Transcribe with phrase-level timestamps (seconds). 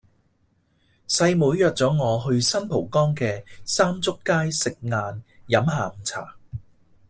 [1.07, 6.35] 細妹約左我去新蒲崗嘅三祝街食晏飲下午茶